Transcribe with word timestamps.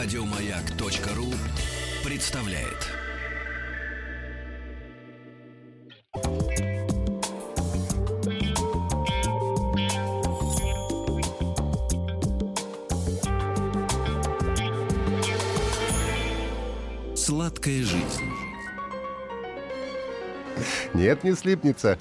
Радиомаяк.ру 0.00 1.26
представляет. 2.08 2.86
Сладкая 17.16 17.82
жизнь. 17.82 17.98
Нет, 20.94 21.24
не 21.24 21.32
слипнется. 21.32 21.98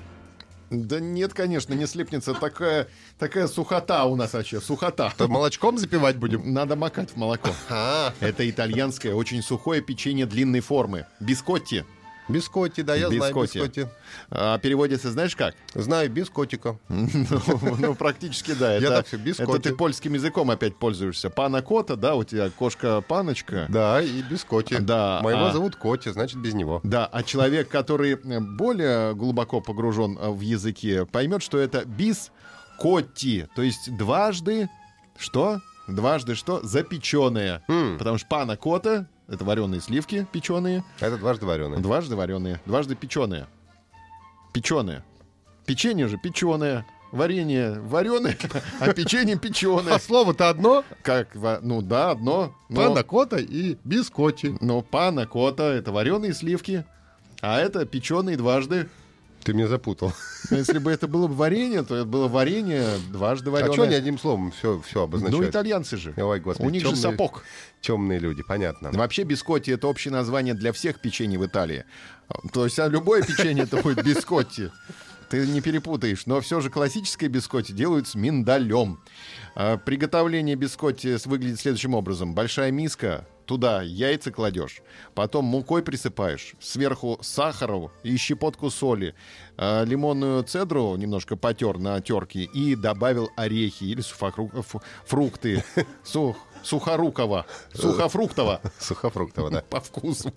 Да 0.70 1.00
нет, 1.00 1.34
конечно, 1.34 1.74
не 1.74 1.88
слипнется. 1.88 2.34
Такая, 2.34 2.88
такая 3.18 3.48
сухота 3.48 4.06
у 4.06 4.16
нас 4.16 4.34
вообще, 4.34 4.60
сухота. 4.60 5.14
То 5.18 5.28
молочком 5.28 5.78
запивать 5.78 6.18
будем? 6.18 6.54
Надо 6.54 6.76
макать 6.76 7.12
в 7.12 7.16
молоко. 7.16 7.50
А, 7.70 8.14
Это 8.20 8.50
итальянское, 8.50 9.14
очень 9.14 9.42
сухое 9.42 9.82
печенье 9.82 10.26
длинной 10.26 10.60
формы. 10.60 11.06
Бискотти. 11.20 11.86
Бискотти, 12.30 12.82
да, 12.82 12.96
я 12.96 13.08
знаю 13.08 13.22
Бискотти. 13.34 13.58
бискотти. 13.60 13.88
А 14.30 14.58
переводится, 14.60 15.12
знаешь 15.12 15.36
как? 15.36 15.56
Знаю 15.74 16.10
без 16.10 16.30
котика. 16.30 16.78
Ну, 16.90 17.76
ну, 17.80 17.96
практически, 17.96 18.54
да. 18.54 18.76
Я 18.78 18.90
так 18.90 19.08
всё, 19.08 19.18
бискотти. 19.18 19.52
это 19.52 19.60
ты 19.62 19.76
польским 19.76 20.14
языком 20.14 20.50
опять 20.52 20.76
пользуешься. 20.78 21.30
Пана 21.30 21.62
кота, 21.62 21.96
да, 21.96 22.16
у 22.16 22.24
тебя 22.24 22.50
кошка-паночка. 22.50 23.66
Да, 23.70 24.02
и 24.02 24.22
без 24.22 24.44
коти. 24.44 24.78
Да, 24.78 25.20
Моего 25.24 25.46
а- 25.48 25.52
зовут 25.52 25.76
Коти, 25.76 26.10
значит, 26.10 26.40
без 26.40 26.54
него. 26.54 26.80
Да, 26.84 27.06
а 27.06 27.24
человек, 27.24 27.70
который 27.70 28.14
э, 28.14 28.40
более 28.40 29.14
глубоко 29.16 29.62
погружен 29.62 30.18
э, 30.20 30.30
в 30.30 30.42
языки, 30.42 31.06
поймет, 31.12 31.42
что 31.44 31.58
это 31.58 31.86
бис 31.86 32.32
котти, 32.80 33.48
то 33.56 33.62
есть 33.62 33.96
дважды 33.98 34.70
что? 35.18 35.62
Дважды 35.88 36.36
что? 36.36 36.60
Запеченное. 36.64 37.64
М. 37.68 37.98
Потому 37.98 38.18
что 38.18 38.28
пана 38.28 38.58
кота 38.58 39.08
это 39.28 39.44
вареные 39.46 39.82
сливки 39.82 40.26
печеные, 40.32 40.84
Это 41.00 41.18
дважды 41.18 41.46
вареный. 41.46 41.80
дважды 41.80 42.16
вареные, 42.16 42.60
дважды 42.66 42.96
печеные. 42.96 43.48
Печеные. 44.54 45.04
Печенье 45.66 46.08
же 46.08 46.18
печеное. 46.18 46.86
Варенье 47.12 47.80
вареное, 47.80 48.38
а 48.82 48.92
печенье 48.94 49.36
А 49.36 49.40
печеное. 49.40 49.98
слово-то 49.98 50.50
одно. 50.50 50.84
Как, 51.04 51.36
ну 51.62 51.82
да, 51.82 52.12
одно. 52.12 52.54
но- 52.68 52.76
Пана 52.90 53.04
кота 53.04 53.38
и 53.40 53.78
бискотти. 53.86 54.58
Но 54.60 54.82
пана 54.82 55.26
кота 55.26 55.74
это 55.74 55.94
вареные 55.94 56.34
сливки, 56.34 56.84
а 57.42 57.60
это 57.60 57.86
печеные 57.86 58.36
дважды. 58.36 58.90
Ты 59.48 59.54
меня 59.54 59.68
запутал. 59.70 60.12
Но 60.52 60.58
Если 60.58 60.78
бы 60.78 60.92
это 60.92 61.08
было 61.08 61.28
бы 61.28 61.34
варенье, 61.34 61.82
то 61.84 61.96
это 61.96 62.04
было 62.04 62.28
варенье 62.28 62.86
дважды 63.14 63.50
А 63.50 63.54
вареное. 63.54 63.72
что 63.72 63.84
они 63.84 63.96
одним 63.96 64.20
словом 64.20 64.52
все, 64.52 64.82
все 64.86 65.00
ну, 65.00 65.04
обозначают? 65.06 65.50
итальянцы 65.52 65.96
же. 65.96 66.14
Ой, 66.18 66.42
господи, 66.42 66.68
У 66.68 66.70
них 66.70 66.82
же 66.82 66.90
темные- 66.90 67.02
сапог. 67.02 67.44
Темные 67.80 68.20
люди, 68.20 68.44
понятно. 68.46 68.92
Вообще 68.92 69.24
бискотти 69.24 69.72
это 69.72 69.88
общее 69.88 70.12
название 70.12 70.54
для 70.54 70.74
всех 70.74 71.00
печенье 71.00 71.40
в 71.40 71.46
Италии. 71.46 71.86
То 72.52 72.66
есть 72.66 72.78
а 72.78 72.90
любое 72.90 73.22
печенье 73.24 73.64
это 73.64 73.78
будет 73.78 74.04
бискотти. 74.04 74.70
Ты 75.30 75.48
не 75.48 75.62
перепутаешь. 75.62 76.26
Но 76.26 76.42
все 76.42 76.60
же 76.60 76.70
классическое 76.70 77.30
бискотти 77.30 77.72
делают 77.72 78.10
с 78.10 78.16
миндалем. 78.16 79.00
А, 79.56 79.78
Приготовление 79.78 80.58
бискотти 80.58 81.18
выглядит 81.26 81.62
следующим 81.62 81.94
образом. 81.94 82.36
Большая 82.36 82.72
миска, 82.72 83.26
туда 83.48 83.82
яйца 83.82 84.32
кладешь, 84.32 84.82
потом 85.16 85.46
мукой 85.46 85.82
присыпаешь, 85.82 86.54
сверху 86.60 87.18
сахару 87.22 87.92
и 88.04 88.16
щепотку 88.18 88.70
соли, 88.70 89.16
а, 89.58 89.84
лимонную 89.84 90.44
цедру 90.44 90.96
немножко 90.98 91.36
потер 91.36 91.80
на 91.80 92.00
терке 92.02 92.44
и 92.44 92.76
добавил 92.76 93.30
орехи 93.36 93.86
или 93.86 94.02
суфокру- 94.02 94.82
фрукты. 95.06 95.64
Сух, 96.04 96.38
сухорукова, 96.64 97.46
сухофруктово 97.74 98.62
Сухофруктово, 98.80 99.50
да. 99.50 99.62
по 99.62 99.80
вкусу. 99.80 100.34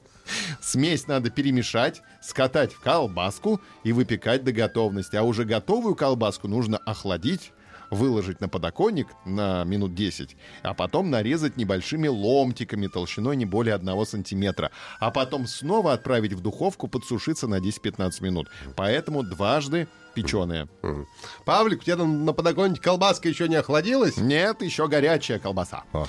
Смесь 0.63 1.09
надо 1.09 1.31
перемешать, 1.31 2.03
скатать 2.23 2.73
в 2.73 2.81
колбаску 2.81 3.61
и 3.83 3.93
выпекать 3.93 4.45
до 4.45 4.53
готовности. 4.53 5.17
А 5.17 5.23
уже 5.25 5.45
готовую 5.45 5.97
колбаску 5.97 6.47
нужно 6.47 6.79
охладить, 6.79 7.53
выложить 7.91 8.41
на 8.41 8.49
подоконник 8.49 9.09
на 9.25 9.65
минут 9.65 9.95
10, 9.95 10.37
а 10.63 10.75
потом 10.75 11.11
нарезать 11.11 11.57
небольшими 11.57 12.09
ломтиками 12.09 12.87
толщиной 12.87 13.37
не 13.37 13.47
более 13.47 13.75
1 13.75 14.07
сантиметра, 14.07 14.71
а 14.99 15.11
потом 15.11 15.47
снова 15.47 15.93
отправить 15.93 16.33
в 16.33 16.41
духовку 16.41 16.89
подсушиться 16.89 17.47
на 17.47 17.59
10-15 17.59 18.23
минут. 18.23 18.49
Поэтому 18.77 19.23
дважды 19.23 19.89
печеная. 20.15 20.69
Мгм. 20.83 21.07
Павлик, 21.45 21.81
у 21.81 21.85
тебя 21.85 21.97
там 21.97 22.25
на 22.25 22.33
подоконнике 22.33 22.81
колбаска 22.81 23.29
еще 23.29 23.49
не 23.49 23.57
охладилась? 23.57 24.17
Нет, 24.17 24.63
еще 24.63 24.89
горячая 24.89 25.39
колбаса. 25.39 25.85
О. 25.93 26.07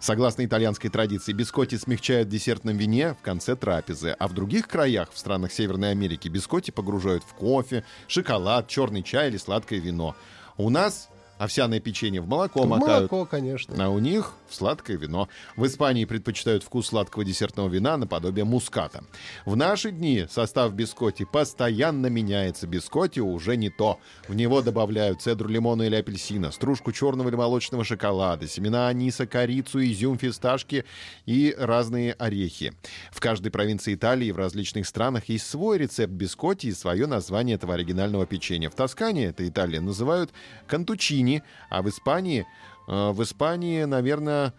Согласно 0.00 0.44
итальянской 0.44 0.90
традиции, 0.90 1.32
бискотти 1.32 1.76
смягчают 1.76 2.28
в 2.28 2.30
десертном 2.30 2.76
вине 2.76 3.14
в 3.14 3.22
конце 3.22 3.56
трапезы, 3.56 4.10
а 4.18 4.28
в 4.28 4.34
других 4.34 4.68
краях, 4.68 5.10
в 5.12 5.18
странах 5.18 5.52
Северной 5.52 5.92
Америки, 5.92 6.28
бискотти 6.28 6.70
погружают 6.70 7.22
в 7.24 7.32
кофе, 7.34 7.84
шоколад, 8.06 8.68
черный 8.68 9.02
чай 9.02 9.28
или 9.28 9.38
сладкое 9.38 9.78
вино. 9.78 10.14
У 10.56 10.68
нас 10.68 11.08
овсяное 11.44 11.80
печенье 11.80 12.20
в 12.20 12.28
молоко 12.28 12.64
макают, 12.64 13.10
Молоко, 13.10 13.24
конечно. 13.26 13.84
а 13.84 13.88
у 13.88 13.98
них 13.98 14.32
в 14.48 14.54
сладкое 14.54 14.96
вино. 14.96 15.28
В 15.56 15.66
Испании 15.66 16.04
предпочитают 16.04 16.62
вкус 16.62 16.88
сладкого 16.88 17.24
десертного 17.24 17.68
вина 17.68 17.96
наподобие 17.96 18.44
муската. 18.44 19.04
В 19.44 19.56
наши 19.56 19.90
дни 19.90 20.26
состав 20.30 20.72
бискотти 20.74 21.24
постоянно 21.24 22.06
меняется. 22.08 22.66
Бискотти 22.66 23.20
уже 23.20 23.56
не 23.56 23.70
то. 23.70 23.98
В 24.28 24.34
него 24.34 24.62
добавляют 24.62 25.22
цедру 25.22 25.48
лимона 25.48 25.82
или 25.82 25.96
апельсина, 25.96 26.50
стружку 26.50 26.92
черного 26.92 27.28
или 27.28 27.36
молочного 27.36 27.84
шоколада, 27.84 28.46
семена 28.46 28.88
аниса, 28.88 29.26
корицу, 29.26 29.84
изюм, 29.84 30.18
фисташки 30.18 30.84
и 31.26 31.54
разные 31.58 32.12
орехи. 32.14 32.72
В 33.10 33.20
каждой 33.20 33.50
провинции 33.50 33.94
Италии 33.94 34.28
и 34.28 34.32
в 34.32 34.36
различных 34.36 34.86
странах 34.86 35.28
есть 35.28 35.46
свой 35.46 35.78
рецепт 35.78 36.12
бискотти 36.12 36.68
и 36.68 36.72
свое 36.72 37.06
название 37.06 37.56
этого 37.56 37.74
оригинального 37.74 38.26
печенья. 38.26 38.70
В 38.70 38.74
Тоскане, 38.74 39.26
это 39.26 39.46
Италия, 39.46 39.80
называют 39.80 40.30
кантучини, 40.66 41.33
а 41.70 41.82
в 41.82 41.88
Испании 41.88 42.46
Э, 42.86 43.12
В 43.12 43.22
Испании, 43.22 43.84
наверное, 43.84 44.52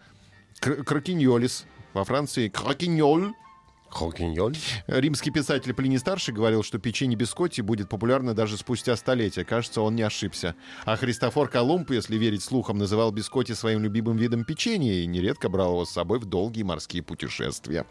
кр- 0.58 0.82
кракиньолис. 0.82 1.64
Во 1.94 2.02
Франции 2.04 2.48
кракиньоль. 2.48 3.32
Хокиньоль. 3.90 4.56
Римский 4.86 5.30
писатель 5.30 5.72
Плиний 5.72 5.98
Старший 5.98 6.34
говорил, 6.34 6.62
что 6.62 6.78
печенье 6.78 7.16
бискотти 7.16 7.60
будет 7.60 7.88
популярно 7.88 8.34
даже 8.34 8.56
спустя 8.56 8.96
столетия. 8.96 9.44
Кажется, 9.44 9.80
он 9.80 9.94
не 9.94 10.02
ошибся. 10.02 10.54
А 10.84 10.96
Христофор 10.96 11.48
Колумб, 11.48 11.90
если 11.90 12.16
верить 12.16 12.42
слухам, 12.42 12.78
называл 12.78 13.10
бискотти 13.12 13.52
своим 13.52 13.82
любимым 13.82 14.16
видом 14.16 14.44
печенья 14.44 14.94
и 14.94 15.06
нередко 15.06 15.48
брал 15.48 15.72
его 15.72 15.84
с 15.84 15.90
собой 15.90 16.18
в 16.18 16.26
долгие 16.26 16.62
морские 16.62 17.02
путешествия. 17.02 17.86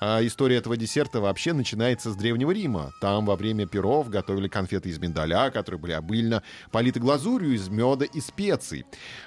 А 0.00 0.20
история 0.24 0.56
этого 0.56 0.76
десерта 0.76 1.20
вообще 1.20 1.52
начинается 1.52 2.10
с 2.10 2.16
Древнего 2.16 2.50
Рима. 2.50 2.92
Там 3.00 3.24
во 3.26 3.36
время 3.36 3.66
перов 3.66 4.10
готовили 4.10 4.48
конфеты 4.48 4.90
из 4.90 4.98
миндаля, 4.98 5.50
которые 5.50 5.80
были 5.80 5.92
обильно 5.92 6.42
политы 6.70 7.00
глазурью 7.00 7.54
из 7.54 7.68
меда 7.68 8.04
и 8.04 8.20
специй. 8.20 8.84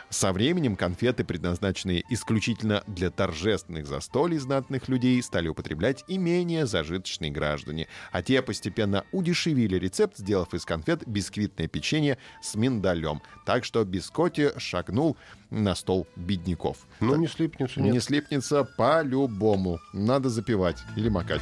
Со 0.10 0.34
временем 0.34 0.76
конфеты, 0.76 1.24
предназначенные 1.24 2.04
исключительно 2.10 2.84
для 2.88 3.10
торжественных 3.12 3.86
застолий 3.86 4.38
знатных 4.38 4.88
людей, 4.90 5.22
стали 5.22 5.48
употреблять 5.48 6.04
и 6.10 6.18
менее 6.18 6.66
зажиточные 6.66 7.32
граждане. 7.32 7.88
А 8.12 8.22
те 8.22 8.42
постепенно 8.42 9.06
удешевили 9.12 9.76
рецепт, 9.76 10.18
сделав 10.18 10.54
из 10.54 10.66
конфет 10.66 11.08
бисквитное 11.08 11.68
печенье 11.68 12.18
с 12.42 12.56
миндалем. 12.56 13.22
Так 13.46 13.64
что 13.64 13.86
бискотти 13.86 14.52
шагнул 14.58 15.18
на 15.52 15.76
стол 15.76 16.08
бедняков. 16.16 16.88
Ну, 17.00 17.16
не 17.16 17.28
слипнется, 17.28 17.80
нет. 17.80 17.94
Не 17.94 18.00
слипнется 18.00 18.64
по-любому. 18.64 19.80
Надо 19.94 20.30
запивать 20.30 20.78
или 20.98 21.10
макать. 21.10 21.42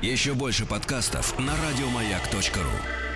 Еще 0.00 0.34
больше 0.34 0.66
подкастов 0.66 1.38
на 1.38 1.52
радиомаяк.ру. 1.56 3.11